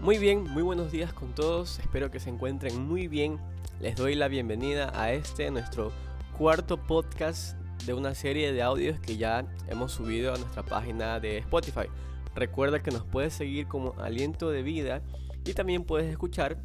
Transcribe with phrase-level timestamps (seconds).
[0.00, 3.38] Muy bien, muy buenos días con todos, espero que se encuentren muy bien.
[3.80, 5.90] Les doy la bienvenida a este, nuestro
[6.36, 11.38] cuarto podcast de una serie de audios que ya hemos subido a nuestra página de
[11.38, 11.88] Spotify.
[12.34, 15.02] Recuerda que nos puedes seguir como Aliento de Vida
[15.44, 16.58] y también puedes escuchar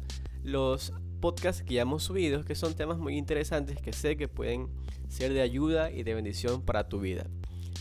[0.44, 4.68] los podcasts que ya hemos subido, que son temas muy interesantes que sé que pueden
[5.08, 7.26] ser de ayuda y de bendición para tu vida.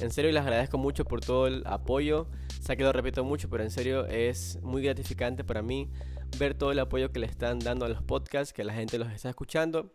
[0.02, 2.26] En serio les agradezco mucho por todo el apoyo.
[2.60, 5.92] Sé que lo repito mucho, pero en serio es muy gratificante para mí
[6.40, 9.12] ver todo el apoyo que le están dando a los podcasts, que la gente los
[9.12, 9.94] está escuchando.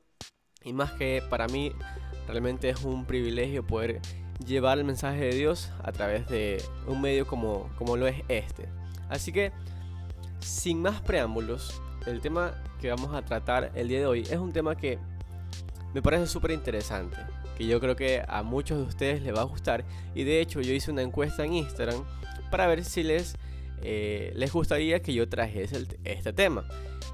[0.63, 1.73] Y más que para mí,
[2.29, 4.01] realmente es un privilegio poder
[4.47, 8.69] llevar el mensaje de Dios a través de un medio como, como lo es este.
[9.09, 9.51] Así que,
[10.39, 14.53] sin más preámbulos, el tema que vamos a tratar el día de hoy es un
[14.53, 15.01] tema que
[15.95, 17.17] me parece súper interesante
[17.57, 19.85] que yo creo que a muchos de ustedes les va a gustar.
[20.15, 22.05] Y de hecho yo hice una encuesta en Instagram
[22.51, 23.37] para ver si les,
[23.83, 26.65] eh, les gustaría que yo trajese este tema.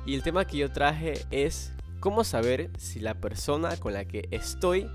[0.04, 4.28] Y el tema que yo traje es cómo saber si la persona con la que
[4.32, 4.88] estoy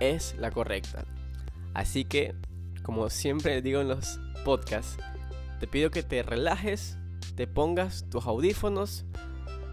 [0.00, 1.04] es la correcta.
[1.72, 2.34] Así que,
[2.82, 4.98] como siempre digo en los podcasts,
[5.60, 6.98] te pido que te relajes,
[7.36, 9.04] te pongas tus audífonos,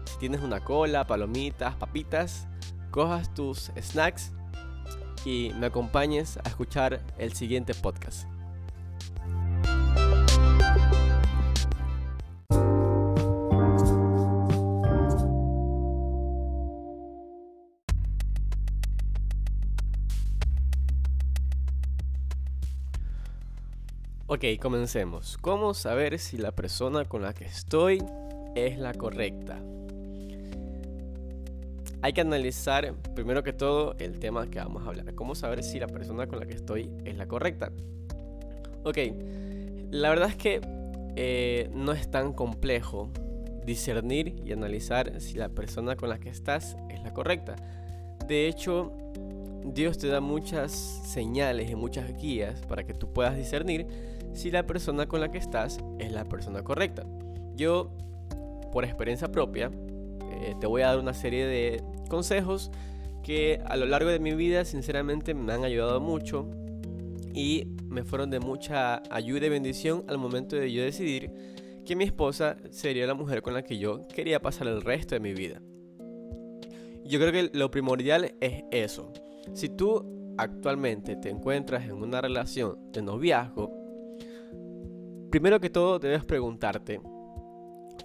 [0.04, 2.46] si tienes una cola, palomitas, papitas,
[2.90, 4.32] cojas tus snacks
[5.28, 8.26] y me acompañes a escuchar el siguiente podcast.
[24.26, 25.36] Ok, comencemos.
[25.42, 28.02] ¿Cómo saber si la persona con la que estoy
[28.54, 29.60] es la correcta?
[32.02, 35.14] Hay que analizar primero que todo el tema que vamos a hablar.
[35.14, 37.72] ¿Cómo saber si la persona con la que estoy es la correcta?
[38.84, 38.98] Ok,
[39.90, 40.60] la verdad es que
[41.16, 43.10] eh, no es tan complejo
[43.64, 47.56] discernir y analizar si la persona con la que estás es la correcta.
[48.26, 48.92] De hecho,
[49.64, 53.86] Dios te da muchas señales y muchas guías para que tú puedas discernir
[54.32, 57.04] si la persona con la que estás es la persona correcta.
[57.56, 57.90] Yo,
[58.72, 59.70] por experiencia propia,
[60.40, 62.70] eh, te voy a dar una serie de consejos
[63.22, 66.48] que a lo largo de mi vida sinceramente me han ayudado mucho
[67.34, 71.30] y me fueron de mucha ayuda y bendición al momento de yo decidir
[71.84, 75.20] que mi esposa sería la mujer con la que yo quería pasar el resto de
[75.20, 75.62] mi vida.
[77.04, 79.10] Yo creo que lo primordial es eso.
[79.54, 83.72] Si tú actualmente te encuentras en una relación de noviazgo,
[85.30, 87.00] primero que todo debes preguntarte,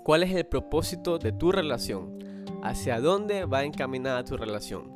[0.04, 2.18] ¿cuál es el propósito de tu relación?
[2.64, 4.96] Hacia dónde va encaminada tu relación.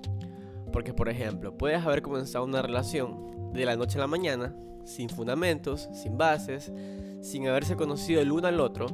[0.72, 4.56] Porque, por ejemplo, puedes haber comenzado una relación de la noche a la mañana,
[4.86, 6.72] sin fundamentos, sin bases,
[7.22, 8.88] sin haberse conocido el uno al otro,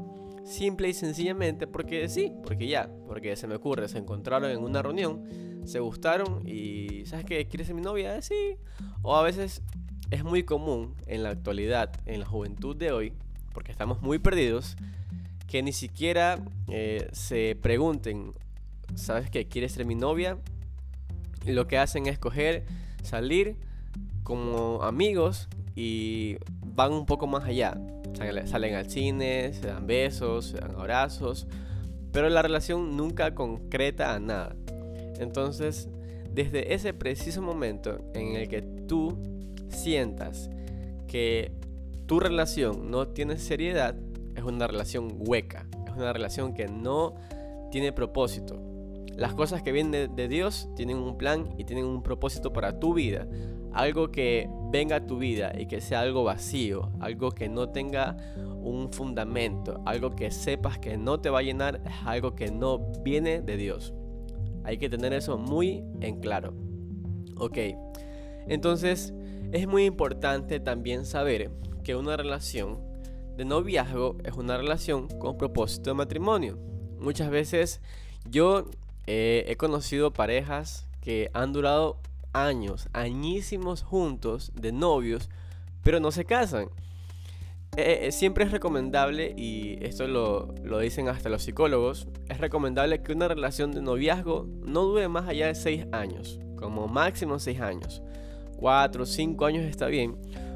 [0.44, 4.81] simple y sencillamente porque sí, porque ya, porque se me ocurre, se encontraron en una
[4.81, 5.23] reunión,
[5.66, 7.47] se gustaron y ¿sabes qué?
[7.47, 8.22] ¿Quieres ser mi novia?
[8.23, 8.57] Sí.
[9.03, 9.61] O a veces
[10.09, 13.13] es muy común en la actualidad, en la juventud de hoy,
[13.53, 14.75] porque estamos muy perdidos,
[15.47, 18.34] que ni siquiera eh, se pregunten
[18.95, 20.37] ¿sabes que ¿Quieres ser mi novia?
[21.45, 22.65] Lo que hacen es coger,
[23.03, 23.57] salir
[24.23, 27.77] como amigos y van un poco más allá.
[28.45, 31.47] Salen al cine, se dan besos, se dan abrazos,
[32.11, 34.55] pero la relación nunca concreta a nada.
[35.19, 35.89] Entonces,
[36.31, 39.17] desde ese preciso momento en el que tú
[39.69, 40.49] sientas
[41.07, 41.51] que
[42.05, 43.95] tu relación no tiene seriedad,
[44.35, 47.15] es una relación hueca, es una relación que no
[47.71, 48.72] tiene propósito.
[49.16, 52.94] Las cosas que vienen de, Dios tienen un plan y tienen un propósito para tu
[52.94, 53.28] vida.
[53.72, 58.18] Algo que venga a tu vida y que sea algo vacío, algo que no tenga
[58.62, 62.80] un fundamento, algo que sepas que no te va a llenar, es algo que no
[63.03, 63.94] viene de Dios.
[64.64, 66.53] Hay que tener eso muy en claro.
[67.38, 67.58] Ok,
[68.47, 69.14] entonces
[69.52, 71.52] es muy importante también saber
[71.84, 72.79] que una relación
[73.35, 76.58] de noviazgo es una relación con propósito de matrimonio.
[76.99, 77.82] Muchas veces
[78.29, 78.66] yo
[79.05, 82.00] eh, he conocido parejas que han durado
[82.32, 85.29] años, añísimos juntos de novios,
[85.84, 86.70] pero no se casan.
[87.76, 93.02] Eh, eh, siempre es recomendable, y esto lo, lo, dicen hasta los psicólogos, es recomendable
[93.02, 97.61] que una relación de noviazgo no dure más allá de 6 años, como máximo 6
[97.61, 98.03] años.
[98.58, 100.16] 4 o 5 años está bien,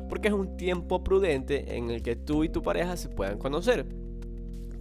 [0.10, 3.88] porque es un tiempo prudente en el que tú y tu pareja se puedan conocer.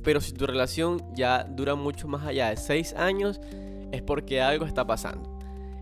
[0.06, 3.40] Pero si tu relación ya dura mucho más allá de 6 años,
[3.90, 5.36] es porque algo está pasando.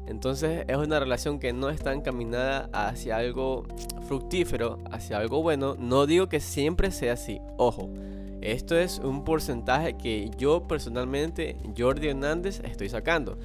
[0.07, 3.67] Entonces es una relación que no está encaminada hacia algo
[4.09, 5.77] fructífero, hacia algo bueno.
[5.79, 7.91] No digo que siempre sea así, ojo.
[8.41, 13.37] Esto es un porcentaje que yo personalmente, Jordi Hernández, estoy sacando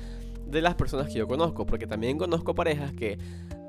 [0.45, 3.17] de las personas que yo conozco, porque también conozco parejas que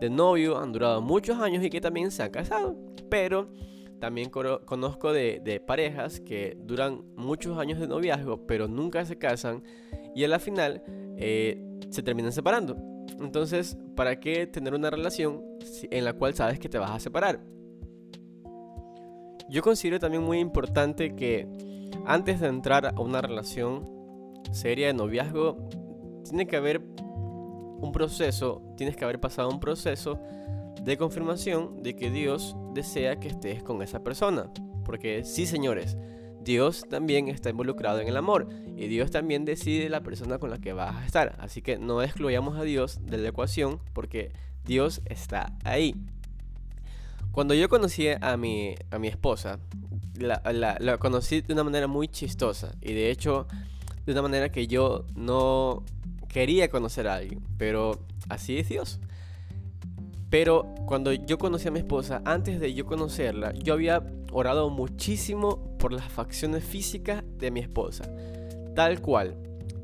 [0.01, 2.77] de novio han durado muchos años y que también se han casado,
[3.09, 3.49] pero
[4.01, 9.63] también conozco de, parejas que duran muchos años de noviazgo, pero nunca se casan
[10.15, 10.83] y a la final
[11.17, 12.77] eh, se terminan separando.
[13.21, 15.43] Entonces, ¿para qué tener una relación
[15.83, 17.41] en la cual sabes que te vas a separar?
[19.49, 21.47] Yo considero también muy importante que
[22.07, 23.89] antes de entrar a una relación
[24.53, 25.69] seria de noviazgo,
[26.25, 30.21] tiene que haber un proceso, tienes que haber pasado un proceso
[30.85, 34.51] de confirmación de que Dios desea que estés con esa persona.
[34.85, 35.97] Porque sí, señores,
[36.43, 40.59] Dios también está involucrado en el amor y Dios también decide la persona con la
[40.59, 41.37] que vas a estar.
[41.39, 44.33] Así que no excluyamos a Dios de la ecuación porque
[44.65, 45.95] Dios está ahí.
[47.33, 49.61] Cuando yo conocí a mi, a mi esposa,
[50.19, 50.43] la,
[50.81, 53.47] la conocí de una manera muy chistosa y de hecho
[54.05, 55.85] de una manera que yo no
[56.29, 59.01] quería conocer a alguien, pero así es Dios.
[60.31, 65.77] Pero cuando yo conocí a mi esposa, antes de yo conocerla, yo había orado muchísimo
[65.79, 68.05] por las facciones físicas de mi esposa.
[68.77, 69.37] Tal cual,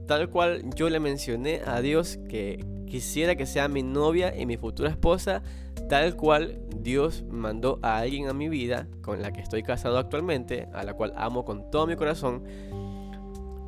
[0.06, 4.56] tal cual yo le mencioné a Dios que quisiera que sea mi novia y mi
[4.56, 5.42] futura esposa,
[5.88, 10.68] tal cual Dios mandó a alguien a mi vida con la que estoy casado actualmente,
[10.72, 12.44] a la cual amo con todo mi corazón.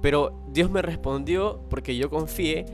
[0.00, 2.66] Pero Dios me respondió porque yo confié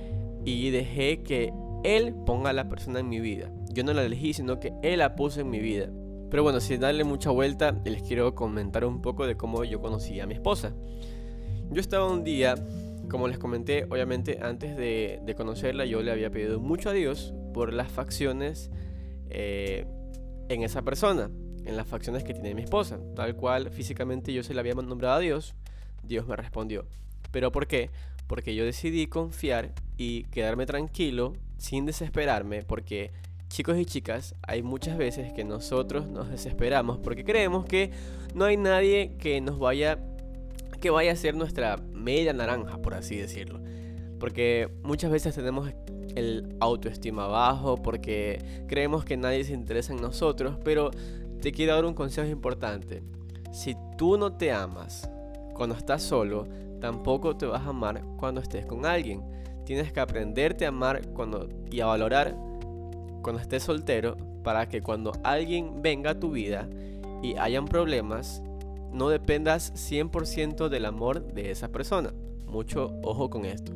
[0.44, 1.54] y dejé que
[1.84, 3.50] Él ponga a la persona en mi vida.
[3.74, 5.90] Yo no la elegí, sino que Él la puso en mi vida.
[6.30, 10.20] Pero bueno, sin darle mucha vuelta, les quiero comentar un poco de cómo yo conocí
[10.20, 10.74] a mi esposa.
[11.70, 12.54] Yo estaba un día,
[13.08, 17.72] como les comenté, obviamente antes de, conocerla yo le había pedido mucho a Dios por
[17.72, 18.70] las facciones
[19.30, 19.86] eh,
[20.48, 21.30] en esa persona,
[21.64, 23.00] en las facciones que tiene mi esposa.
[23.16, 25.54] Tal cual físicamente yo se la había nombrado a Dios,
[26.04, 26.86] Dios me respondió.
[27.32, 27.90] ¿Pero por qué?
[28.28, 33.12] Porque yo decidí confiar y quedarme tranquilo sin desesperarme porque
[33.54, 37.92] Chicos y chicas, hay muchas veces que nosotros nos desesperamos porque creemos que
[38.34, 40.00] no hay nadie que nos vaya
[40.80, 43.60] que vaya a ser nuestra media naranja, por así decirlo.
[44.18, 45.70] Porque muchas veces tenemos
[46.16, 50.90] el autoestima bajo porque creemos que nadie se interesa en nosotros, pero
[51.40, 53.04] te quiero dar un consejo importante.
[53.52, 55.08] Si tú no te amas
[55.54, 56.48] cuando estás solo,
[56.80, 59.22] tampoco te vas a amar cuando estés con alguien.
[59.64, 62.36] Tienes que aprenderte a amar cuando, y a valorar
[63.24, 66.68] cuando estés soltero para que cuando alguien venga a tu vida
[67.22, 68.42] y hayan problemas,
[68.92, 72.12] no dependas 100% del amor de esa persona.
[72.46, 73.72] Mucho ojo con esto.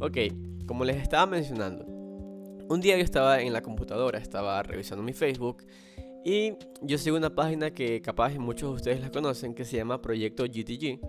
[0.00, 0.18] Ok,
[0.66, 1.84] como les estaba mencionando,
[2.68, 5.64] un día yo estaba en la computadora, estaba revisando mi Facebook
[6.24, 6.52] y
[6.82, 10.44] yo sigo una página que capaz muchos de ustedes la conocen que se llama Proyecto
[10.44, 11.00] GTG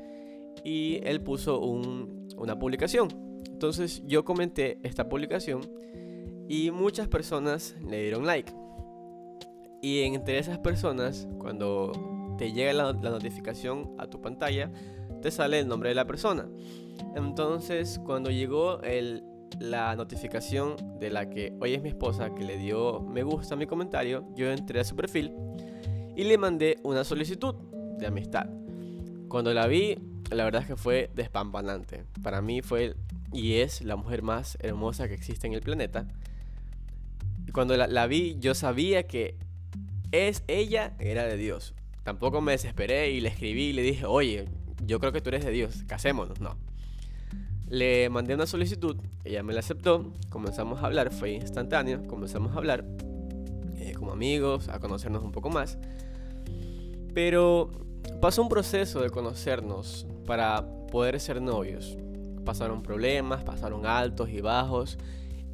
[0.63, 3.09] y él puso una publicación.
[3.45, 5.61] Entonces yo comenté esta publicación
[6.53, 8.53] y muchas personas le dieron like.
[9.81, 14.71] Y entre esas personas, cuando te llega la, notificación a tu pantalla,
[15.23, 16.47] te sale el nombre de la persona.
[17.15, 19.23] Entonces, cuando llegó el,
[19.59, 23.57] la notificación de la que hoy es mi esposa, que le dio me gusta a
[23.57, 25.33] mi comentario, yo entré a su perfil
[26.15, 27.55] y le mandé una solicitud
[27.97, 28.47] de amistad.
[29.27, 29.97] Cuando la vi,
[30.29, 32.05] la verdad es que fue despampanante.
[32.21, 32.95] Para mí fue
[33.33, 36.05] y es la mujer más hermosa que existe en el planeta
[37.53, 39.35] cuando la, vi, yo sabía que
[40.11, 41.75] es ella, era de Dios.
[42.03, 44.49] Tampoco me desesperé y le escribí y le dije, oye,
[44.85, 46.41] yo creo que tú eres de Dios, casémonos.
[46.41, 46.57] No.
[47.69, 52.57] Le mandé una solicitud, ella me la aceptó, comenzamos a hablar, fue instantáneo, comenzamos a
[52.57, 52.85] hablar
[53.77, 55.77] eh, como amigos, a conocernos un poco más.
[57.13, 57.71] Pero
[58.19, 61.97] pasó un proceso de conocernos para poder ser novios.
[62.45, 64.97] Pasaron problemas, pasaron altos y bajos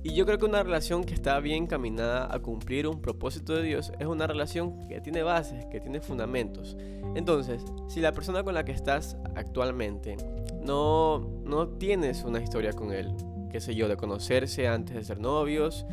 [0.02, 3.64] y yo creo que una relación que está bien caminada a cumplir un propósito de
[3.64, 6.78] Dios es una relación que tiene bases, que tiene fundamentos.
[7.16, 10.16] Entonces, si la persona con la que estás actualmente
[10.62, 13.14] no, no tienes una historia con él,
[13.52, 15.86] qué sé yo, de conocerse antes de ser novios,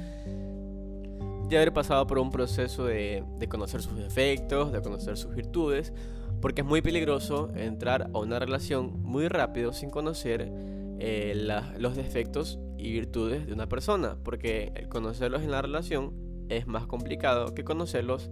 [1.49, 5.93] de haber pasado por un proceso de, de conocer sus defectos, de conocer sus virtudes,
[6.41, 11.35] porque es muy peligroso entrar a una relación muy rápido sin conocer eh,
[11.79, 16.15] los defectos y virtudes de una persona, porque el conocerlos en la relación
[16.49, 18.31] es más complicado que conocerlos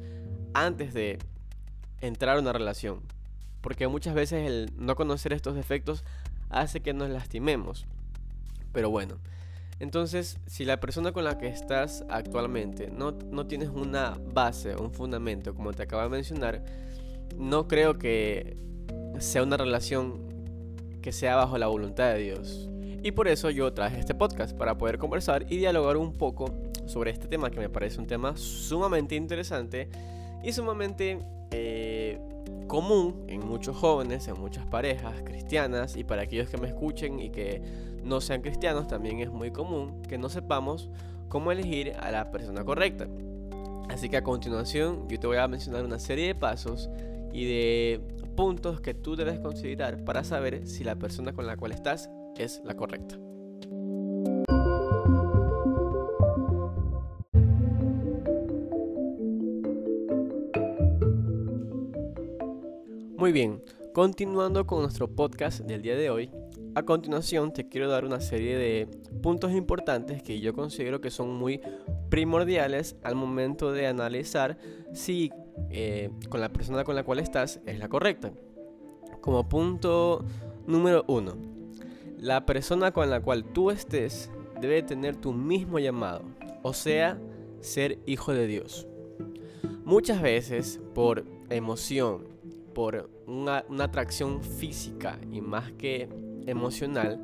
[0.55, 1.19] antes de
[2.01, 3.01] entrar a una relación,
[3.61, 6.05] porque muchas veces el no conocer estos defectos
[6.51, 7.87] hace que nos lastimemos.
[8.73, 9.19] Pero bueno,
[9.81, 14.93] entonces si la persona con la que estás actualmente no, no tienes una base, un
[14.93, 16.65] fundamento, como te acabo de mencionar,
[17.37, 18.57] no creo que
[19.19, 20.34] sea una relación
[21.05, 22.71] que sea bajo la voluntad de Dios.
[23.03, 26.47] Y por eso yo traje este podcast, para poder conversar y dialogar un poco
[26.87, 29.91] sobre este tema que me parece un tema sumamente interesante
[30.43, 31.19] y sumamente
[31.51, 32.19] eh,
[32.69, 37.29] común en muchos jóvenes, en muchas parejas cristianas y para aquellos que me escuchen y
[37.29, 37.61] que
[38.03, 40.89] no sean cristianos también es muy común que no sepamos
[41.29, 43.09] cómo elegir a la persona correcta.
[43.91, 46.89] Así que a continuación yo te voy a mencionar una serie de pasos
[47.31, 48.01] y de
[48.35, 52.61] puntos que tú debes considerar para saber si la persona con la cual estás es
[52.65, 53.19] la correcta.
[63.17, 63.63] Muy bien,
[63.95, 66.31] continuando con nuestro podcast del día de hoy,
[66.75, 68.87] a continuación te quiero dar una serie de
[69.23, 71.61] puntos importantes que yo considero que son muy
[72.11, 74.59] primordiales al momento de analizar
[74.93, 75.31] si
[75.71, 78.33] eh, con la persona con la cual estás es la correcta.
[79.21, 80.25] Como punto
[80.67, 81.35] número uno,
[82.19, 84.31] la persona con la cual tú estés
[84.61, 86.23] debe tener tu mismo llamado,
[86.63, 87.19] o sea,
[87.61, 88.87] ser hijo de Dios.
[89.85, 92.29] Muchas veces por emoción,
[92.75, 96.09] por una, una atracción física y más que
[96.47, 97.23] emocional,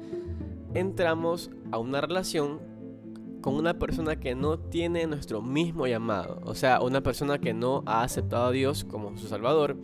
[0.75, 2.61] entramos a una relación
[3.41, 6.41] con una persona que no tiene nuestro mismo llamado.
[6.45, 9.77] O sea, una persona que no ha aceptado a Dios como su Salvador.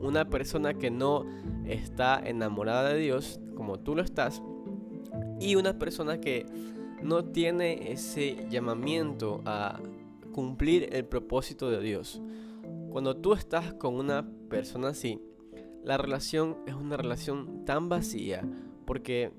[0.00, 1.24] Una persona que no
[1.66, 4.42] está enamorada de Dios como tú lo estás.
[5.40, 6.46] Y una persona que
[7.02, 9.80] no tiene ese llamamiento a
[10.32, 12.20] cumplir el propósito de Dios.
[12.90, 15.20] Cuando tú estás con una persona así,
[15.84, 18.42] la relación es una relación tan vacía
[18.86, 19.32] porque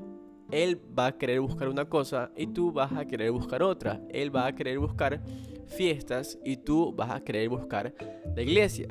[0.51, 4.01] él va a querer buscar una cosa y tú vas a querer buscar otra.
[4.09, 5.21] Él va a querer buscar
[5.65, 7.93] fiestas y tú vas a querer buscar
[8.35, 8.87] la iglesia.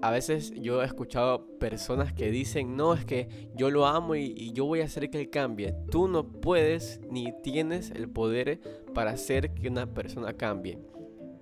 [0.00, 4.52] A veces yo he escuchado personas que dicen, no, es que yo lo amo y,
[4.52, 5.74] yo voy a hacer que él cambie.
[5.90, 8.60] Tú no puedes ni tienes el poder
[8.94, 10.78] para hacer que una persona cambie.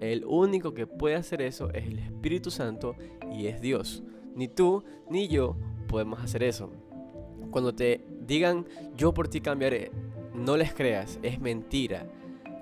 [0.00, 2.96] El único que puede hacer eso es el Espíritu Santo
[3.30, 4.02] y es Dios.
[4.34, 6.70] Ni tú ni yo podemos hacer eso.
[7.56, 8.66] Cuando te digan
[8.98, 9.90] yo por ti cambiaré,
[10.34, 12.06] no les creas, es mentira.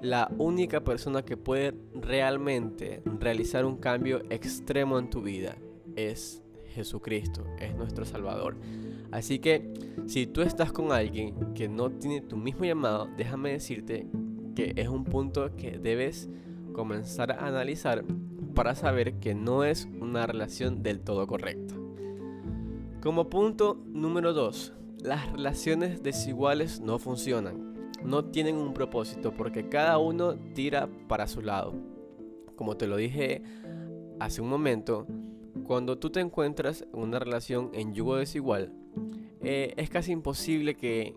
[0.01, 5.57] La única persona que puede realmente realizar un cambio extremo en tu vida
[5.97, 8.55] es Jesucristo, es nuestro Salvador.
[9.11, 9.69] Así que
[10.07, 14.07] si tú estás con alguien que no tiene tu mismo llamado, déjame decirte
[14.55, 16.29] que es un punto que debes
[16.73, 18.05] comenzar a analizar
[18.55, 21.75] para saber que no es una relación del todo correcta.
[23.03, 24.73] Como punto número 2,
[25.05, 31.43] las relaciones desiguales no funcionan, no tienen un propósito porque cada uno tira para su
[31.43, 31.75] lado.
[32.57, 33.43] Como te lo dije
[34.19, 35.07] hace un momento,
[35.65, 38.73] cuando tú te encuentras en una relación en yugo desigual,
[39.43, 41.15] eh, es casi imposible que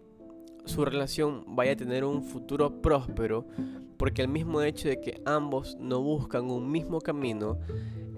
[0.66, 3.48] su relación vaya a tener un futuro próspero
[3.96, 7.58] porque el mismo hecho de que ambos no buscan un mismo camino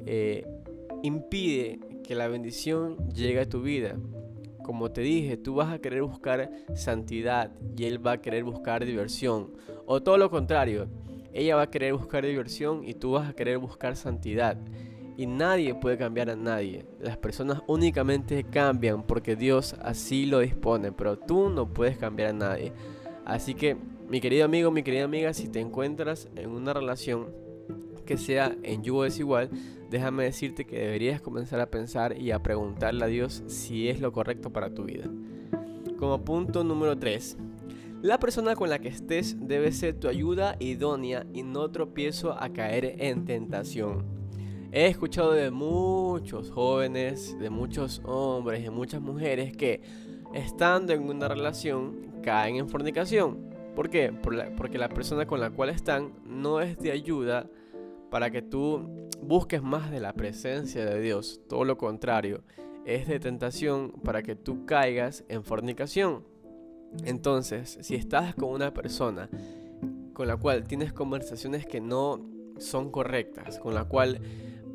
[0.08, 0.48] eh,
[1.04, 4.00] impide que la bendición llegue a tu vida.
[4.70, 8.86] Como te dije, tú vas a querer buscar santidad y él va a querer buscar
[8.86, 9.56] diversión.
[9.88, 10.88] O todo lo contrario,
[11.34, 14.58] ella va a querer buscar diversión y tú vas a querer buscar santidad.
[15.18, 16.86] Y nadie puede cambiar a nadie.
[17.00, 22.34] Las personas únicamente cambian porque Dios así lo dispone, pero tú no puedes cambiar a
[22.34, 22.72] nadie.
[23.26, 23.76] Así que,
[24.08, 27.32] mi querido amigo, mi querida amiga, si te encuentras en una relación
[28.10, 29.52] que sea en yugo desigual,
[29.92, 34.12] déjame decirte que deberías comenzar a pensar y a preguntarle a Dios si es lo
[34.12, 35.08] correcto para tu vida.
[36.00, 37.38] Como punto número 3,
[38.02, 42.50] la persona con la que estés debe ser tu ayuda idónea y no tropiezo a
[42.50, 44.04] caer en tentación.
[44.72, 49.84] He escuchado de muchos jóvenes, de muchos hombres, de muchas mujeres que
[50.34, 53.52] estando en una relación caen en fornicación.
[53.76, 54.12] ¿Por qué?
[54.12, 57.48] Porque la persona con la cual están no es de ayuda
[58.10, 61.42] para que tú busques más de la presencia de Dios.
[61.48, 62.44] Todo lo contrario,
[62.86, 66.24] es de tentación para que tú caigas en fornicación.
[67.04, 69.30] Entonces, si estás con una persona
[70.14, 72.20] con la cual tienes conversaciones que no
[72.58, 74.20] son correctas, con la cual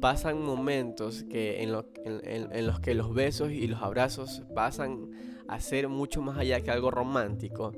[0.00, 1.74] pasan momentos que en,
[2.04, 5.10] en, los que los besos y los abrazos pasan
[5.48, 7.72] a ser mucho más allá que algo romántico,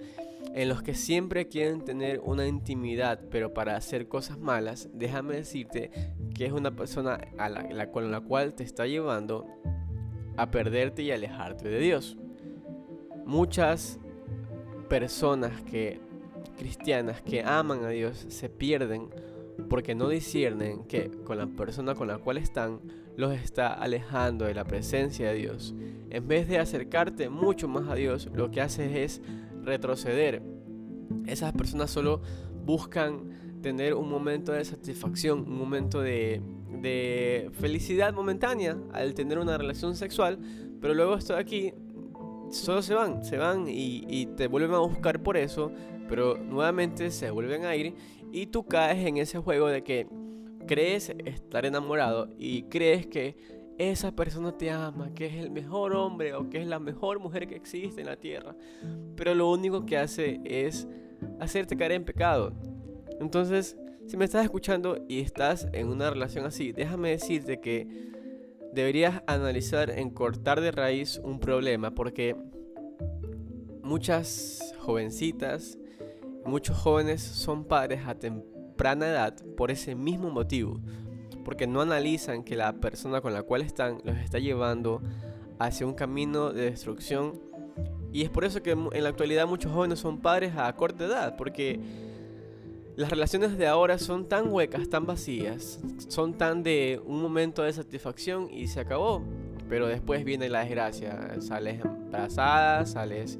[0.57, 5.91] en los que siempre quieren tener una intimidad, pero para hacer cosas malas, déjame decirte
[6.35, 9.47] que es una persona a la, con la cual te está llevando
[10.39, 12.17] a perderte y alejarte de Dios.
[13.27, 13.99] Muchas
[14.89, 16.01] personas que
[16.57, 19.11] cristianas que aman a Dios se pierden
[19.69, 22.81] porque no disciernen que con la persona con la cual están
[23.19, 25.75] los está alejando de la presencia de Dios.
[26.09, 29.23] En vez de acercarte mucho más a Dios, lo que haces es
[29.67, 30.43] retroceder.
[31.27, 32.23] Esas personas solo
[32.65, 36.43] buscan tener un momento de satisfacción, un momento de,
[37.55, 40.39] felicidad momentánea al tener una relación sexual,
[40.81, 41.75] pero luego estoy aquí,
[42.51, 45.73] solo se van, se van y, y te vuelven a buscar por eso,
[46.09, 47.95] pero nuevamente se vuelven a ir
[48.31, 50.07] y tú caes en ese juego de que
[50.69, 53.37] crees estar enamorado y crees que
[53.79, 57.47] esa persona te ama, que es el mejor hombre o que es la mejor mujer
[57.47, 58.55] que existe en la tierra,
[59.17, 60.87] pero lo único que hace es
[61.41, 62.53] hacerte caer en pecado.
[63.21, 67.89] Entonces, si me estás escuchando y estás en una relación así, déjame decirte que
[68.73, 72.37] deberías analizar en cortar de raíz un problema porque
[73.83, 75.79] muchas jovencitas,
[76.45, 80.81] muchos jóvenes son padres a temprana edad por ese mismo motivo,
[81.47, 85.01] porque no analizan que la persona con la cual están los está llevando
[85.61, 87.41] hacia un camino de destrucción
[88.13, 91.37] y es por eso que en la actualidad muchos jóvenes son padres a corta edad,
[91.37, 91.79] porque
[92.97, 97.73] las relaciones de ahora son tan huecas, tan vacías, son tan de un momento de
[97.73, 99.23] satisfacción y se acabó.
[99.69, 103.39] Pero después viene la desgracia, sales embarazada, sales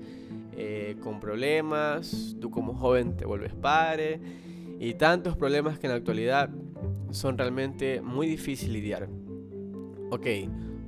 [0.57, 4.21] eh, con problemas, tú como joven te vuelves padre
[4.79, 6.51] y tantos problemas que en la actualidad
[7.17, 9.09] son realmente muy difíciles lidiar.
[10.11, 10.27] Ok,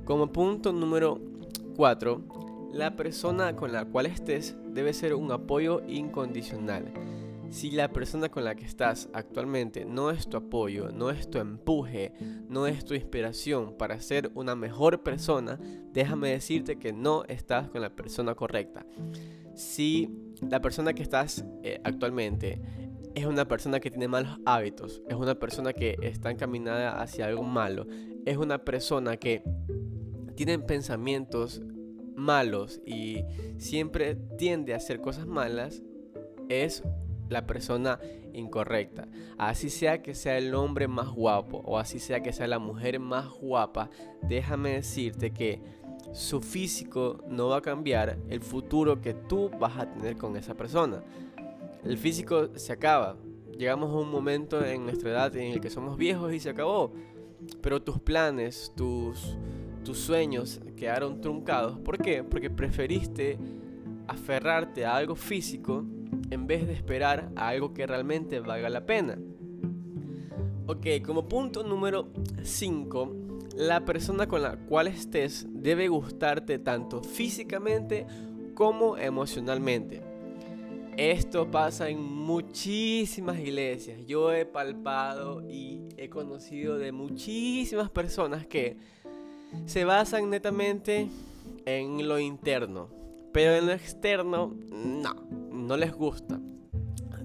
[0.05, 1.19] como punto número
[1.75, 6.93] 4, la persona con la cual estés debe ser un apoyo incondicional.
[7.49, 11.39] Si la persona con la que estás actualmente no es tu apoyo, no es tu
[11.39, 12.13] empuje,
[12.47, 15.59] no es tu inspiración para ser una mejor persona,
[15.91, 18.85] déjame decirte que no estás con la persona correcta.
[19.55, 20.09] Si
[20.47, 22.61] la persona que estás eh, actualmente
[23.15, 27.43] es una persona que tiene malos hábitos, es una persona que está encaminada hacia algo
[27.43, 27.87] malo,
[28.25, 29.43] es una persona que
[30.35, 31.61] tiene pensamientos
[32.15, 33.23] malos y
[33.57, 35.81] siempre tiende a hacer cosas malas,
[36.49, 36.83] es
[37.29, 37.99] la persona
[38.33, 39.07] incorrecta.
[39.37, 42.99] Así sea que sea el hombre más guapo o así sea que sea la mujer
[42.99, 43.89] más guapa,
[44.21, 45.61] déjame decirte que
[46.13, 50.55] su físico no va a cambiar el futuro que tú vas a tener con esa
[50.55, 51.03] persona.
[51.83, 53.17] El físico se acaba.
[53.57, 56.93] Llegamos a un momento en nuestra edad en el que somos viejos y se acabó.
[57.61, 59.37] Pero tus planes, tus,
[59.83, 61.79] tus sueños quedaron truncados.
[61.79, 62.23] ¿Por qué?
[62.23, 63.37] Porque preferiste
[64.07, 65.85] aferrarte a algo físico
[66.29, 69.17] en vez de esperar a algo que realmente valga la pena.
[70.67, 72.09] Ok, como punto número
[72.43, 73.15] 5,
[73.57, 78.05] la persona con la cual estés debe gustarte tanto físicamente
[78.53, 80.08] como emocionalmente.
[80.99, 84.05] Esto pasa en muchísimas iglesias.
[84.05, 88.75] Yo he palpado y he conocido de muchísimas personas que
[89.65, 91.07] se basan netamente
[91.63, 92.89] en lo interno,
[93.31, 95.13] pero en lo externo no,
[95.53, 96.37] no les gusta.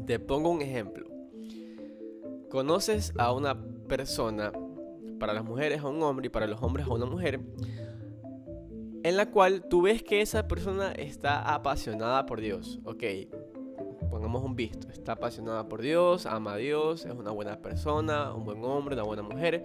[0.07, 1.09] Te pongo un ejemplo.
[2.51, 4.53] Conoces a una persona,
[5.19, 7.41] para las mujeres a un hombre y para los hombres a una mujer,
[9.03, 12.79] en la cual tú ves que esa persona está apasionada por Dios.
[12.85, 13.03] Ok,
[14.25, 14.89] pongamos un visto.
[14.89, 19.05] Está apasionada por Dios, ama a Dios, es una buena persona, un buen hombre, una
[19.05, 19.65] buena mujer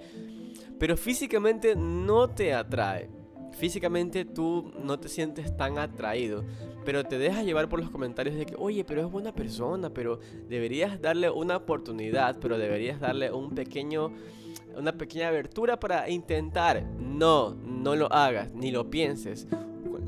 [0.80, 3.10] pero físicamente no te atrae.
[3.52, 6.46] Físicamente tú no te sientes tan atraído,
[6.86, 10.20] pero te dejas llevar por los comentarios de que, oye, pero es buena persona, pero
[10.48, 14.14] deberías darle una oportunidad, pero deberías darle un pequeño,
[14.78, 16.84] una pequeña abertura para intentar.
[17.00, 19.48] No, no lo hagas, ni lo pienses.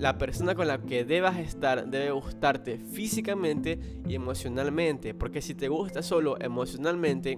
[0.01, 5.67] La persona con la que debas estar debe gustarte físicamente y emocionalmente, porque si te
[5.67, 7.37] gusta solo emocionalmente,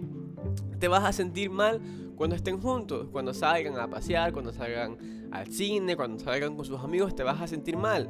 [0.79, 1.81] te vas a sentir mal
[2.15, 6.79] cuando estén juntos, cuando salgan a pasear, cuando salgan al cine, cuando salgan con sus
[6.79, 8.09] amigos, te vas a sentir mal.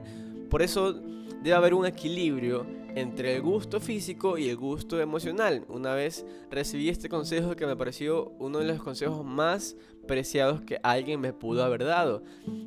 [0.52, 2.63] Por eso debe haber un equilibrio
[2.95, 5.65] entre el gusto físico y el gusto emocional.
[5.67, 9.75] Una vez recibí este consejo que me pareció uno de los consejos más
[10.08, 12.23] preciados que alguien me pudo haber dado.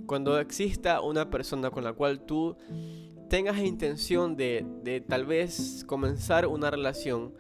[0.06, 2.56] Cuando exista una persona con la cual tú
[3.28, 7.34] tengas intención de, de tal vez comenzar una relación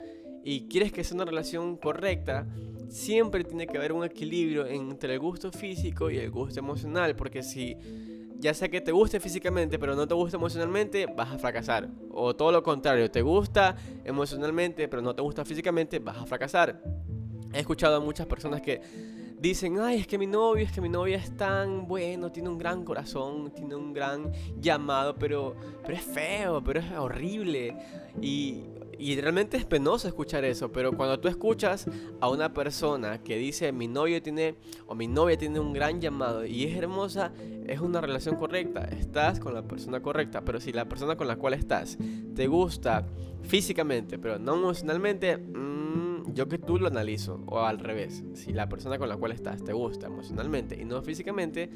[0.44, 2.46] y quieres que sea una relación correcta,
[2.88, 7.42] siempre tiene que haber un equilibrio entre el gusto físico y el gusto emocional, porque
[7.42, 7.76] si
[8.38, 11.88] ya sea que te guste físicamente pero no te gusta emocionalmente, vas a fracasar.
[12.10, 16.82] O todo lo contrario, te gusta emocionalmente pero no te gusta físicamente, vas a fracasar.
[17.52, 18.80] He escuchado a muchas personas que
[19.38, 22.58] dicen, ay, es que mi novio, es que mi novia es tan bueno, tiene un
[22.58, 27.76] gran corazón, tiene un gran llamado, pero, pero es feo, pero es horrible.
[28.20, 28.64] Y
[28.98, 31.86] y realmente es penoso escuchar eso, pero cuando tú escuchas
[32.20, 34.56] a una persona que dice mi novio tiene
[34.86, 37.32] o mi novia tiene un gran llamado y es hermosa,
[37.66, 41.36] es una relación correcta, estás con la persona correcta, pero si la persona con la
[41.36, 41.98] cual estás
[42.34, 43.06] te gusta
[43.42, 48.68] físicamente, pero no emocionalmente, mmm, yo que tú lo analizo, o al revés, si la
[48.68, 51.70] persona con la cual estás te gusta emocionalmente y no físicamente,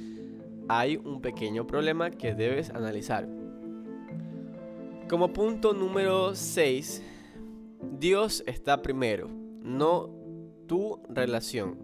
[0.69, 3.40] hay un pequeño problema que debes analizar.
[5.11, 7.03] Como punto número 6,
[7.99, 9.29] Dios está primero,
[9.61, 10.09] no
[10.69, 11.79] tu relación.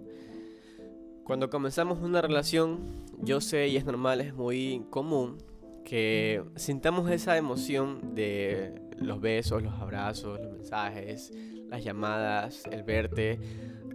[1.25, 5.39] Cuando comenzamos una relación, yo sé y es normal, es muy común
[5.85, 11.33] que sintamos esa emoción de los besos, los abrazos, los mensajes,
[11.69, 13.41] las llamadas, el verte,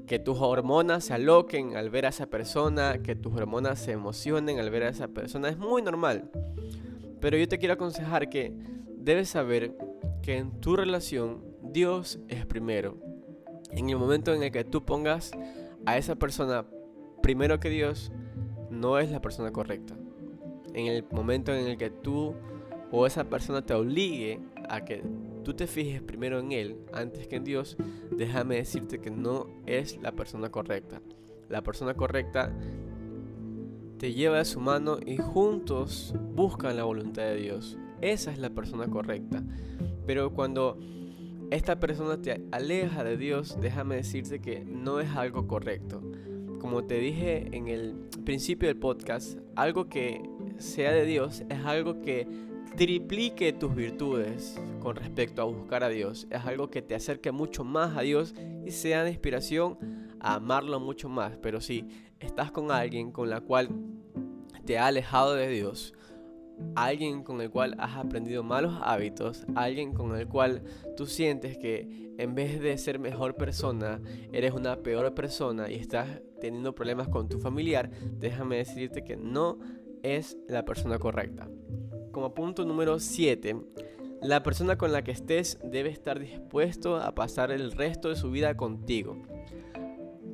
[0.07, 4.59] que tus hormonas se aloquen al ver a esa persona, que tus hormonas se emocionen
[4.59, 6.29] al ver a esa persona, es muy normal.
[7.21, 9.75] Pero yo te quiero aconsejar que debes saber
[10.21, 12.97] que en tu relación Dios es primero.
[13.71, 15.31] En el momento en el que tú pongas
[15.85, 16.65] a esa persona
[17.21, 18.11] primero que Dios,
[18.69, 19.95] no es la persona correcta.
[20.73, 22.35] En el momento en el que tú
[22.91, 25.03] o esa persona te obligue a que
[25.43, 27.77] tú te fijes primero en Él antes que en Dios,
[28.11, 31.01] déjame decirte que no es la persona correcta.
[31.49, 32.53] La persona correcta
[33.97, 37.77] te lleva de su mano y juntos buscan la voluntad de Dios.
[38.01, 39.43] Esa es la persona correcta.
[40.05, 40.77] Pero cuando
[41.51, 46.01] esta persona te aleja de Dios, déjame decirte que no es algo correcto.
[46.59, 50.21] Como te dije en el principio del podcast, algo que
[50.57, 52.27] sea de Dios es algo que
[52.75, 56.27] triplique tus virtudes con respecto a buscar a Dios.
[56.29, 58.33] Es algo que te acerque mucho más a Dios
[58.65, 59.77] y sea de inspiración
[60.19, 61.37] a amarlo mucho más.
[61.41, 61.87] Pero si
[62.19, 63.69] estás con alguien con la cual
[64.65, 65.93] te ha alejado de Dios,
[66.75, 70.63] alguien con el cual has aprendido malos hábitos, alguien con el cual
[70.95, 76.21] tú sientes que en vez de ser mejor persona, eres una peor persona y estás
[76.39, 79.59] teniendo problemas con tu familiar, déjame decirte que no
[80.03, 81.49] es la persona correcta.
[82.11, 83.55] Como punto número 7,
[84.21, 88.29] la persona con la que estés debe estar dispuesto a pasar el resto de su
[88.29, 89.17] vida contigo.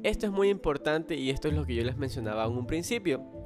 [0.04, 3.37] Esto es muy importante y esto es lo que yo les mencionaba en un principio.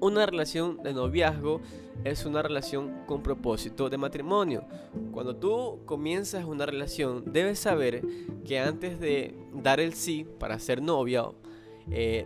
[0.00, 1.60] Una relación de noviazgo
[2.04, 4.64] es una relación con propósito de matrimonio.
[5.12, 8.02] Cuando tú comienzas una relación, debes saber
[8.46, 11.26] que antes de dar el sí para ser novia,
[11.90, 12.24] eh,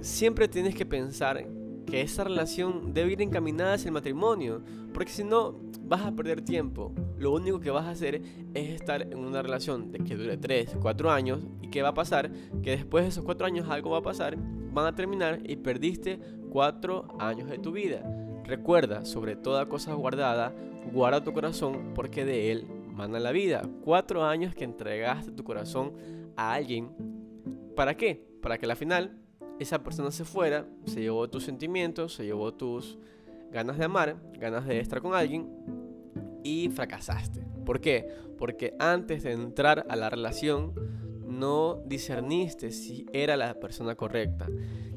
[0.00, 1.48] siempre tienes que pensar
[1.84, 4.62] que esa relación debe ir encaminada hacia el matrimonio,
[4.94, 6.92] porque si no vas a perder tiempo.
[7.18, 8.22] Lo único que vas a hacer
[8.54, 11.94] es estar en una relación de que dure 3, 4 años y qué va a
[11.94, 12.30] pasar,
[12.62, 16.20] que después de esos 4 años algo va a pasar, van a terminar y perdiste
[16.56, 18.02] cuatro años de tu vida.
[18.44, 20.54] Recuerda, sobre toda cosa guardada,
[20.90, 23.68] guarda tu corazón porque de él manda la vida.
[23.84, 25.92] Cuatro años que entregaste tu corazón
[26.34, 26.88] a alguien.
[27.76, 28.26] ¿Para qué?
[28.40, 29.18] Para que al final
[29.58, 32.96] esa persona se fuera, se llevó tus sentimientos, se llevó tus
[33.52, 35.50] ganas de amar, ganas de estar con alguien
[36.42, 37.46] y fracasaste.
[37.66, 38.08] ¿Por qué?
[38.38, 40.72] Porque antes de entrar a la relación
[41.38, 44.48] no discerniste si era la persona correcta.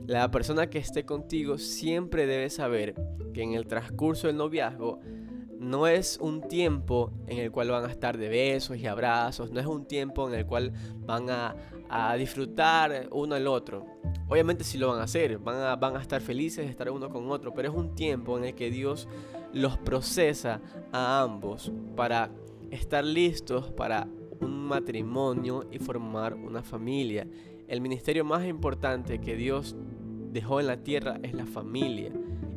[0.08, 2.96] La persona que esté contigo siempre debe saber
[3.34, 5.00] que en el transcurso del noviazgo
[5.60, 9.60] no es un tiempo en el cual van a estar de besos y abrazos, no
[9.60, 10.72] es un tiempo en el cual
[11.06, 11.56] van a,
[12.18, 13.86] disfrutar uno al otro.
[14.28, 17.10] Obviamente sí lo van a hacer, van a, van a estar felices de estar uno
[17.10, 19.08] con otro, pero es un tiempo en el que Dios
[19.54, 22.30] los procesa a ambos para
[22.70, 24.08] estar listos para
[24.70, 27.28] matrimonio y formar una familia.
[27.68, 29.76] El ministerio más importante que Dios
[30.32, 32.12] dejó en la tierra es la familia.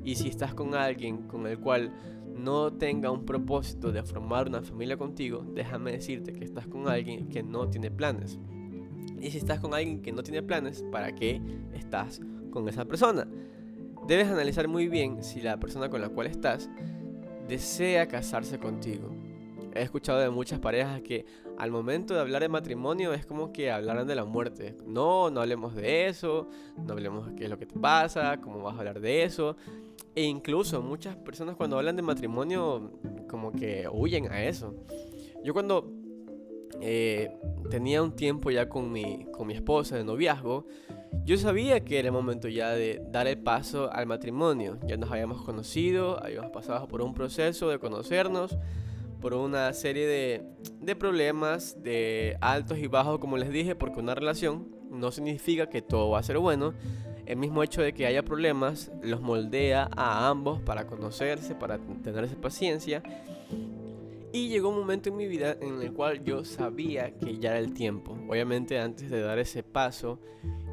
[0.04, 1.92] Y si estás con alguien con el cual
[2.36, 7.28] no tenga un propósito de formar una familia contigo, déjame decirte que estás con alguien
[7.28, 8.38] que no tiene planes.
[9.20, 11.40] Y si estás con alguien que no tiene planes, ¿para qué
[11.74, 12.20] estás
[12.50, 13.26] con esa persona?
[14.06, 16.68] Debes analizar muy bien si la persona con la cual estás
[17.48, 19.10] desea casarse contigo.
[19.74, 21.24] He escuchado de muchas parejas que
[21.58, 24.76] al momento de hablar de matrimonio es como que hablaran de la muerte.
[24.86, 28.62] No, no hablemos de eso, no hablemos de qué es lo que te pasa, cómo
[28.62, 29.56] vas a hablar de eso.
[30.14, 32.92] E incluso muchas personas cuando hablan de matrimonio
[33.28, 34.74] como que huyen a eso.
[35.42, 35.90] Yo cuando
[36.80, 37.30] eh,
[37.70, 40.66] tenía un tiempo ya con mi, con mi esposa de noviazgo,
[41.24, 44.78] yo sabía que era el momento ya de dar el paso al matrimonio.
[44.86, 48.58] Ya nos habíamos conocido, habíamos pasado por un proceso de conocernos
[49.22, 50.42] por una serie de,
[50.80, 55.80] de problemas, de altos y bajos, como les dije, porque una relación no significa que
[55.80, 56.74] todo va a ser bueno.
[57.24, 62.24] El mismo hecho de que haya problemas los moldea a ambos para conocerse, para tener
[62.24, 63.02] esa paciencia.
[64.32, 67.58] Y llegó un momento en mi vida en el cual yo sabía que ya era
[67.60, 68.18] el tiempo.
[68.28, 70.18] Obviamente antes de dar ese paso,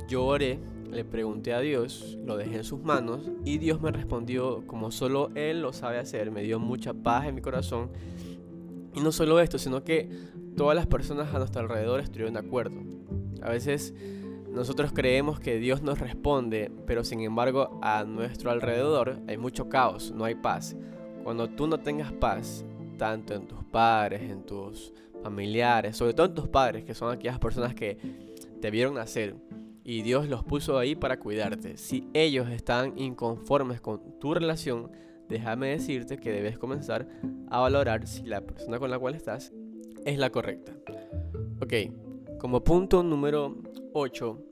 [0.07, 0.59] yo oré,
[0.91, 5.29] le pregunté a Dios, lo dejé en sus manos y Dios me respondió como solo
[5.35, 6.31] Él lo sabe hacer.
[6.31, 7.91] Me dio mucha paz en mi corazón.
[8.93, 10.09] Y no solo esto, sino que
[10.57, 12.81] todas las personas a nuestro alrededor estuvieron de acuerdo.
[13.41, 13.93] A veces
[14.51, 20.11] nosotros creemos que Dios nos responde, pero sin embargo a nuestro alrededor hay mucho caos,
[20.11, 20.75] no hay paz.
[21.23, 22.65] Cuando tú no tengas paz,
[22.97, 27.39] tanto en tus padres, en tus familiares, sobre todo en tus padres, que son aquellas
[27.39, 27.97] personas que
[28.59, 29.35] te vieron nacer
[29.83, 31.77] y Dios los puso ahí para cuidarte.
[31.77, 34.91] Si ellos están inconformes con tu relación,
[35.29, 37.07] déjame decirte que debes comenzar
[37.49, 39.53] a valorar si la persona con la cual estás
[40.05, 40.73] es la correcta.
[41.61, 41.73] Ok,
[42.39, 43.57] como punto número
[43.93, 44.43] 8,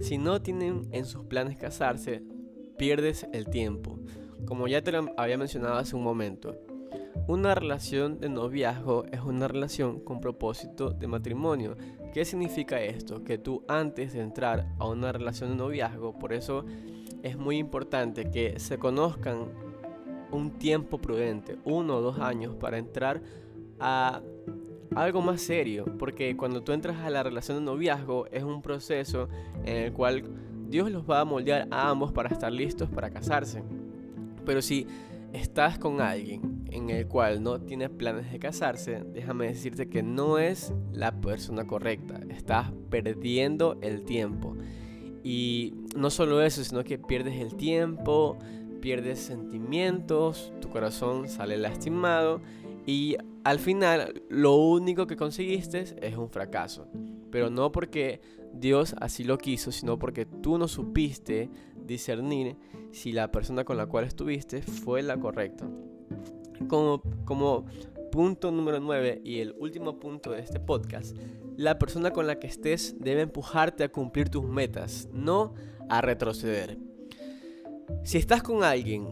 [0.00, 2.22] si no tienen en sus planes casarse,
[2.78, 4.00] pierdes el tiempo.
[4.46, 6.56] Como ya te lo había mencionado hace un momento,
[7.26, 11.76] una relación de noviazgo es una relación con propósito de matrimonio.
[12.12, 13.24] ¿Qué significa esto?
[13.24, 16.66] Que tú antes de entrar a una relación de noviazgo, por eso
[17.22, 19.48] es muy importante que se conozcan
[20.30, 23.22] un tiempo prudente, uno o dos años, para entrar
[23.78, 24.22] a
[24.94, 25.84] algo más serio.
[25.98, 29.28] Porque cuando tú entras a la relación de noviazgo es un proceso
[29.64, 30.24] en el cual
[30.68, 33.62] Dios los va a moldear a ambos para estar listos para casarse.
[34.44, 34.86] Pero si
[35.32, 40.38] estás con alguien en el cual no tiene planes de casarse, déjame decirte que no
[40.38, 42.20] es la persona correcta.
[42.28, 44.56] Estás perdiendo el tiempo.
[45.22, 48.36] Y no solo eso, sino que pierdes el tiempo,
[48.84, 52.42] pierdes sentimientos, tu corazón sale lastimado
[52.84, 56.86] y al final lo único que conseguiste es un fracaso.
[57.30, 58.20] Pero no porque
[58.52, 61.48] Dios así lo quiso, sino porque tú no supiste
[61.82, 62.58] discernir
[62.92, 65.66] si la persona con la cual estuviste fue la correcta.
[66.68, 67.64] Como, como
[68.12, 71.16] punto número 9 y el último punto de este podcast,
[71.56, 75.54] la persona con la que estés debe empujarte a cumplir tus metas, no
[75.88, 76.76] a retroceder.
[78.04, 79.08] Si estás con alguien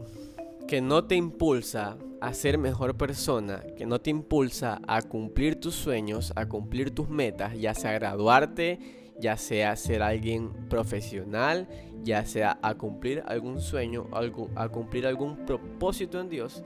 [0.67, 5.75] que no te impulsa a ser mejor persona, que no te impulsa a cumplir tus
[5.75, 8.79] sueños, a cumplir tus metas, ya sea graduarte,
[9.19, 11.67] ya sea ser alguien profesional,
[12.03, 14.07] ya sea a cumplir algún sueño,
[14.55, 16.63] a cumplir algún propósito en Dios,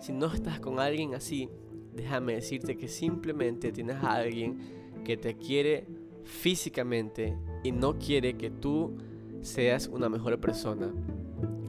[0.00, 1.48] si no estás con alguien así,
[1.94, 4.58] déjame decirte que simplemente tienes a alguien
[5.04, 5.86] que te quiere
[6.24, 8.96] físicamente y no quiere que tú
[9.40, 10.92] seas una mejor persona.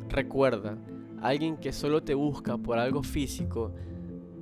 [0.10, 0.78] Recuerda,
[1.22, 3.72] alguien que solo te busca por algo físico,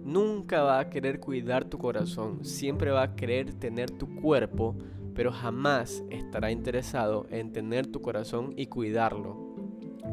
[0.04, 4.76] nunca va a querer cuidar tu corazón, siempre va a querer tener tu cuerpo,
[5.14, 9.56] pero jamás estará interesado en tener tu corazón y cuidarlo.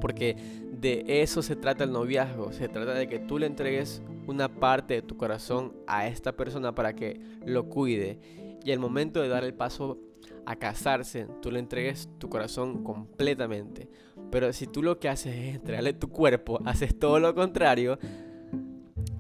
[0.01, 0.37] Porque
[0.81, 2.53] de eso se trata el noviazgo.
[2.53, 6.75] Se trata de que tú le entregues una parte de tu corazón a esta persona
[6.75, 8.19] para que lo cuide.
[8.65, 9.99] Y al momento de dar el paso
[10.47, 13.89] a casarse, tú le entregues tu corazón completamente.
[14.35, 18.01] Pero si tú lo que haces es entregarle tu cuerpo, haces todo lo contrario,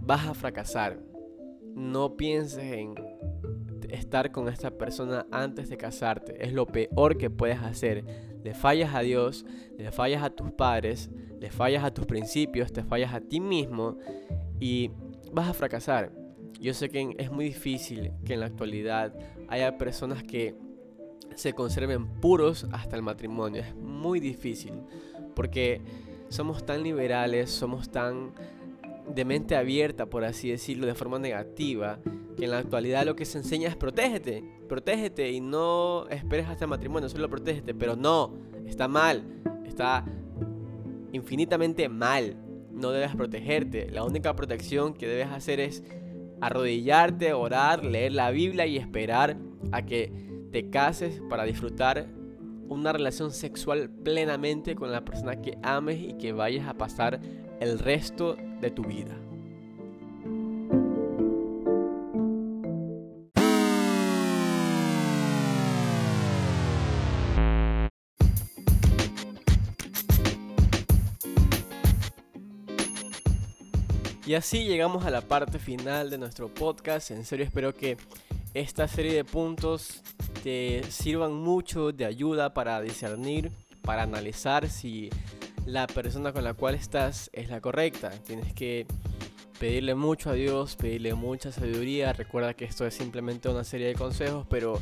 [0.00, 0.98] vas a fracasar.
[1.77, 2.96] No pienses en
[3.90, 6.44] estar con esta persona antes de casarte.
[6.44, 8.05] Es lo peor que puedes hacer
[8.42, 9.46] le fallas a Dios,
[9.79, 13.98] le fallas a tus padres, le fallas a tus principios, te fallas a ti mismo
[14.59, 14.90] y
[15.33, 16.11] vas a fracasar.
[16.59, 19.14] Yo sé que es muy difícil que en la actualidad
[19.46, 20.57] haya personas que
[21.34, 23.62] se conserven puros hasta el matrimonio.
[23.62, 24.72] Es muy difícil
[25.34, 25.80] porque
[26.28, 28.32] somos tan liberales, somos tan
[29.12, 31.98] de mente abierta, por así decirlo, de forma negativa,
[32.37, 36.64] que en la actualidad lo que se enseña es protégete, protégete y no esperes hasta
[36.64, 38.34] el matrimonio, solo protégete, pero no,
[38.66, 39.24] está mal,
[39.66, 40.04] está
[41.12, 42.37] infinitamente mal,
[42.72, 45.84] no debes protegerte, la única protección que debes hacer es
[46.40, 49.37] arrodillarte, orar, leer la Biblia y esperar
[49.70, 52.06] a que te cases para disfrutar
[52.68, 57.18] una relación sexual plenamente con la persona que ames y que vayas a pasar
[57.58, 59.18] el resto de tu vida.
[74.24, 77.10] Y así llegamos a la parte final de nuestro podcast.
[77.10, 77.96] En serio espero que
[78.54, 80.00] esta serie de puntos
[80.44, 85.09] te sirvan mucho de ayuda para discernir, para analizar si
[85.64, 88.11] la persona con la cual estás es la correcta.
[88.11, 88.87] Tienes que
[89.59, 92.12] pedirle mucho a Dios, pedirle mucha sabiduría.
[92.12, 94.78] Recuerda que esto es simplemente una serie de consejos, pero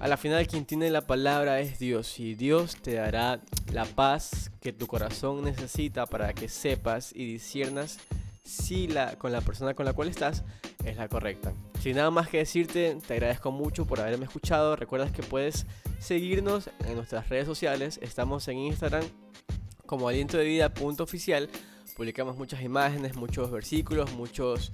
[0.00, 4.50] a la final quien tiene la palabra es Dios y Dios te dará la paz
[4.62, 7.98] que tu corazón necesita para que sepas y disiernas
[8.44, 10.42] si con la persona con la cual estás
[10.86, 11.52] es la correcta.
[11.80, 14.76] Sin nada más que decirte, te agradezco mucho por haberme escuchado.
[14.76, 15.66] Recuerda que puedes
[15.98, 17.98] seguirnos en nuestras redes sociales.
[18.02, 19.04] Estamos en Instagram
[19.84, 21.48] como aliento de vida oficial.
[21.96, 24.72] Publicamos muchas imágenes, muchos versículos, muchos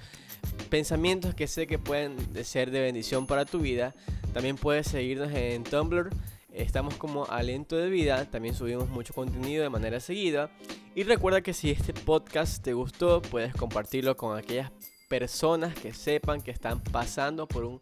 [0.71, 3.95] pensamientos que sé que pueden ser de bendición para tu vida.
[4.33, 6.11] También puedes seguirnos en Tumblr.
[6.53, 10.51] Estamos como Aliento de Vida, también subimos mucho contenido de manera seguida.
[10.95, 14.71] Y recuerda que si este podcast te gustó, puedes compartirlo con aquellas
[15.13, 17.79] personas que sepan que están pasando por un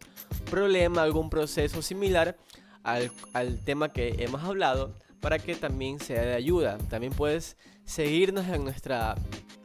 [0.49, 2.35] problema, algún proceso similar
[2.83, 3.09] al,
[3.63, 6.77] tema que hemos hablado para que también sea de ayuda.
[6.89, 9.15] También puedes seguirnos en nuestra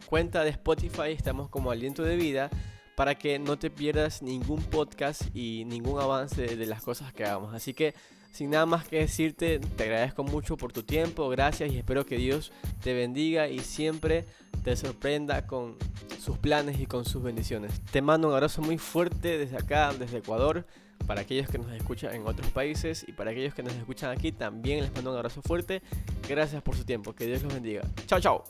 [0.09, 2.51] cuenta de Spotify, estamos como Aliento de Vida,
[2.95, 7.53] para que no te pierdas ningún podcast y ningún avance de las cosas que hagamos.
[7.53, 7.95] Así que
[8.37, 12.19] sin nada más que decirte, te agradezco mucho por tu tiempo, gracias y espero que
[12.19, 14.27] Dios te bendiga y siempre
[14.63, 15.77] te sorprenda con
[16.21, 17.81] sus planes y con sus bendiciones.
[17.91, 20.67] Te mando un abrazo muy fuerte desde acá, desde Ecuador,
[21.07, 24.33] para aquellos que nos escuchan en otros países y para aquellos que nos escuchan aquí
[24.33, 25.81] también les mando un abrazo fuerte.
[26.29, 27.85] Gracias por su tiempo, que Dios los bendiga.
[28.07, 28.45] Chao, chao.